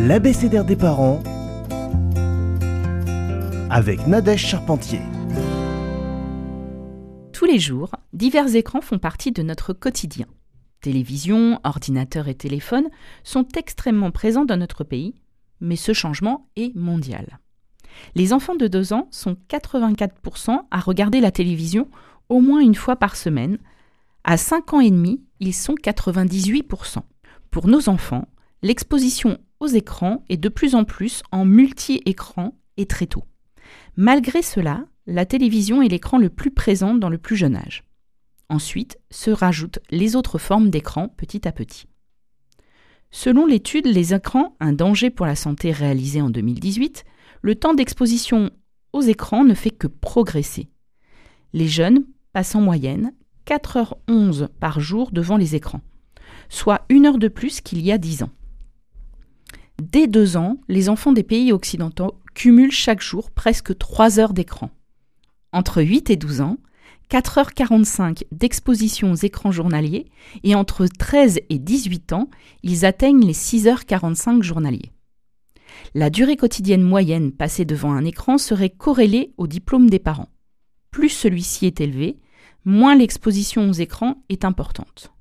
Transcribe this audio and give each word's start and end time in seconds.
l'abécédaire 0.00 0.64
des 0.64 0.76
parents 0.76 1.20
avec 3.68 4.06
Nadège 4.06 4.46
Charpentier. 4.46 5.00
Tous 7.32 7.44
les 7.44 7.58
jours, 7.58 7.90
divers 8.12 8.54
écrans 8.54 8.80
font 8.80 8.98
partie 8.98 9.32
de 9.32 9.42
notre 9.42 9.72
quotidien. 9.72 10.26
Télévision, 10.80 11.58
ordinateur 11.64 12.28
et 12.28 12.36
téléphone 12.36 12.88
sont 13.24 13.46
extrêmement 13.56 14.12
présents 14.12 14.44
dans 14.44 14.56
notre 14.56 14.84
pays, 14.84 15.14
mais 15.60 15.76
ce 15.76 15.92
changement 15.92 16.48
est 16.54 16.74
mondial. 16.76 17.40
Les 18.14 18.32
enfants 18.32 18.54
de 18.54 18.68
2 18.68 18.92
ans 18.92 19.08
sont 19.10 19.36
84% 19.48 20.60
à 20.70 20.78
regarder 20.78 21.20
la 21.20 21.32
télévision 21.32 21.88
au 22.28 22.40
moins 22.40 22.60
une 22.60 22.76
fois 22.76 22.94
par 22.94 23.16
semaine. 23.16 23.58
À 24.22 24.36
5 24.36 24.74
ans 24.74 24.80
et 24.80 24.90
demi, 24.90 25.24
ils 25.40 25.54
sont 25.54 25.74
98%. 25.74 26.98
Pour 27.50 27.66
nos 27.66 27.88
enfants, 27.88 28.28
l'exposition 28.62 29.38
aux 29.60 29.66
écrans 29.66 30.24
est 30.28 30.36
de 30.36 30.48
plus 30.48 30.74
en 30.74 30.84
plus 30.84 31.22
en 31.32 31.44
multi-écran 31.44 32.58
et 32.76 32.86
très 32.86 33.06
tôt. 33.06 33.24
Malgré 33.96 34.42
cela, 34.42 34.84
la 35.06 35.26
télévision 35.26 35.82
est 35.82 35.88
l'écran 35.88 36.18
le 36.18 36.28
plus 36.28 36.50
présent 36.50 36.94
dans 36.94 37.08
le 37.08 37.18
plus 37.18 37.36
jeune 37.36 37.56
âge. 37.56 37.84
Ensuite 38.48 38.98
se 39.10 39.30
rajoutent 39.30 39.80
les 39.90 40.16
autres 40.16 40.38
formes 40.38 40.70
d'écran 40.70 41.08
petit 41.08 41.46
à 41.46 41.52
petit. 41.52 41.86
Selon 43.10 43.46
l'étude 43.46 43.86
Les 43.86 44.14
écrans, 44.14 44.56
un 44.60 44.72
danger 44.72 45.10
pour 45.10 45.26
la 45.26 45.34
santé 45.34 45.72
réalisée 45.72 46.20
en 46.20 46.30
2018, 46.30 47.04
le 47.40 47.54
temps 47.54 47.74
d'exposition 47.74 48.50
aux 48.92 49.00
écrans 49.00 49.44
ne 49.44 49.54
fait 49.54 49.70
que 49.70 49.86
progresser. 49.86 50.68
Les 51.52 51.68
jeunes 51.68 52.04
passent 52.32 52.54
en 52.54 52.60
moyenne 52.60 53.12
4h11 53.46 54.48
par 54.60 54.80
jour 54.80 55.10
devant 55.10 55.38
les 55.38 55.54
écrans, 55.54 55.80
soit 56.50 56.84
une 56.90 57.06
heure 57.06 57.18
de 57.18 57.28
plus 57.28 57.60
qu'il 57.62 57.80
y 57.80 57.92
a 57.92 57.98
10 57.98 58.24
ans. 58.24 58.30
Dès 59.80 60.08
deux 60.08 60.36
ans, 60.36 60.58
les 60.68 60.88
enfants 60.88 61.12
des 61.12 61.22
pays 61.22 61.52
occidentaux 61.52 62.20
cumulent 62.34 62.72
chaque 62.72 63.00
jour 63.00 63.30
presque 63.30 63.78
3 63.78 64.18
heures 64.18 64.32
d'écran. 64.32 64.70
Entre 65.52 65.82
8 65.82 66.10
et 66.10 66.16
12 66.16 66.40
ans, 66.40 66.58
4h45 67.10 68.24
d'exposition 68.32 69.12
aux 69.12 69.16
écrans 69.16 69.52
journaliers 69.52 70.06
et 70.42 70.54
entre 70.54 70.86
13 70.86 71.40
et 71.48 71.58
18 71.58 72.12
ans, 72.12 72.28
ils 72.62 72.84
atteignent 72.84 73.24
les 73.24 73.32
6h45 73.32 74.42
journaliers. 74.42 74.92
La 75.94 76.10
durée 76.10 76.36
quotidienne 76.36 76.82
moyenne 76.82 77.32
passée 77.32 77.64
devant 77.64 77.92
un 77.92 78.04
écran 78.04 78.36
serait 78.36 78.70
corrélée 78.70 79.32
au 79.38 79.46
diplôme 79.46 79.88
des 79.88 79.98
parents. 80.00 80.28
Plus 80.90 81.08
celui-ci 81.08 81.66
est 81.66 81.80
élevé, 81.80 82.18
moins 82.64 82.94
l'exposition 82.94 83.70
aux 83.70 83.74
écrans 83.74 84.22
est 84.28 84.44
importante. 84.44 85.12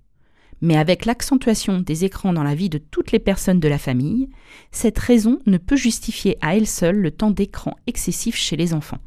Mais 0.62 0.76
avec 0.76 1.06
l'accentuation 1.06 1.80
des 1.80 2.06
écrans 2.06 2.34
dans 2.34 2.44
la 2.44 2.56
vie 2.56 2.70
de 2.70 2.80
toutes 2.80 3.12
les 3.12 3.20
personnes 3.20 3.60
de 3.60 3.68
la 3.68 3.78
famille, 3.78 4.30
cette 4.72 4.98
raison 4.98 5.40
ne 5.46 5.58
peut 5.58 5.76
justifier 5.76 6.38
à 6.42 6.56
elle 6.56 6.68
seule 6.68 6.98
le 6.98 7.12
temps 7.12 7.32
d'écran 7.32 7.76
excessif 7.86 8.36
chez 8.36 8.56
les 8.56 8.74
enfants. 8.74 9.00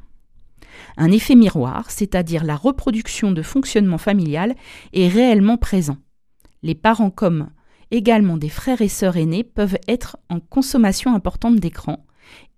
Un 0.97 1.11
effet 1.11 1.35
miroir, 1.35 1.91
c'est-à-dire 1.91 2.45
la 2.45 2.57
reproduction 2.57 3.33
de 3.33 3.43
fonctionnement 3.43 3.99
familial, 3.99 4.55
est 4.93 5.09
réellement 5.09 5.57
présent. 5.57 5.97
Les 6.63 6.75
parents 6.75 7.11
comme 7.11 7.51
également 7.91 8.37
des 8.37 8.49
frères 8.49 8.81
et 8.81 8.89
sœurs 8.89 9.17
aînés 9.17 9.45
peuvent 9.45 9.79
être 9.89 10.17
en 10.29 10.41
consommation 10.41 11.15
importante 11.15 11.57
d'écran 11.57 12.05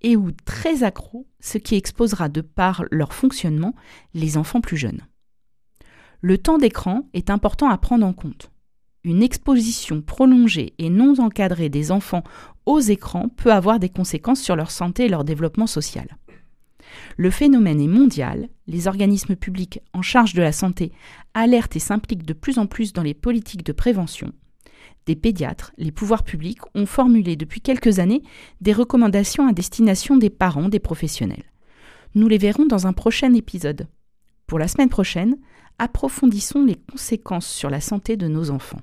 et 0.03 0.17
ou 0.17 0.31
très 0.45 0.83
accros, 0.83 1.27
ce 1.41 1.59
qui 1.59 1.77
exposera 1.77 2.29
de 2.29 2.41
par 2.41 2.85
leur 2.91 3.15
fonctionnement 3.15 3.75
les 4.13 4.37
enfants 4.37 4.61
plus 4.61 4.77
jeunes. 4.77 5.01
Le 6.21 6.39
temps 6.39 6.59
d'écran 6.59 7.09
est 7.15 7.31
important 7.31 7.69
à 7.71 7.79
prendre 7.79 8.07
en 8.07 8.13
compte. 8.13 8.52
Une 9.05 9.23
exposition 9.25 10.01
prolongée 10.01 10.75
et 10.79 10.89
non 10.89 11.19
encadrée 11.19 11.69
des 11.69 11.91
enfants 11.91 12.23
aux 12.67 12.79
écrans 12.79 13.29
peut 13.29 13.53
avoir 13.53 13.81
des 13.81 13.89
conséquences 13.89 14.41
sur 14.41 14.55
leur 14.55 14.71
santé 14.71 15.07
et 15.07 15.09
leur 15.09 15.25
développement 15.25 15.67
social. 15.67 16.17
Le 17.17 17.31
phénomène 17.31 17.81
est 17.81 17.89
mondial, 17.89 18.49
les 18.69 18.87
organismes 18.87 19.35
publics 19.35 19.81
en 19.93 20.03
charge 20.03 20.35
de 20.35 20.43
la 20.43 20.53
santé 20.53 20.93
alertent 21.35 21.75
et 21.75 21.81
s'impliquent 21.81 22.27
de 22.27 22.33
plus 22.33 22.59
en 22.59 22.67
plus 22.67 22.93
dans 22.93 23.03
les 23.03 23.15
politiques 23.15 23.65
de 23.65 23.73
prévention. 23.73 24.33
Des 25.07 25.17
pédiatres, 25.17 25.73
les 25.79 25.91
pouvoirs 25.91 26.23
publics 26.23 26.61
ont 26.77 26.87
formulé 26.87 27.35
depuis 27.35 27.61
quelques 27.61 27.99
années 27.99 28.23
des 28.61 28.73
recommandations 28.73 29.49
à 29.49 29.53
destination 29.53 30.17
des 30.17 30.31
parents 30.31 30.69
des 30.69 30.79
professionnels. 30.79 31.51
Nous 32.15 32.29
les 32.29 32.39
verrons 32.39 32.67
dans 32.67 32.87
un 32.87 32.93
prochain 32.93 33.35
épisode. 33.35 33.89
Pour 34.47 34.61
la 34.61 34.69
semaine 34.69 34.91
prochaine, 34.91 35.39
approfondissons 35.81 36.65
les 36.65 36.77
conséquences 36.77 37.49
sur 37.49 37.69
la 37.69 37.81
santé 37.81 38.17
de 38.17 38.29
nos 38.29 38.51
enfants. 38.51 38.81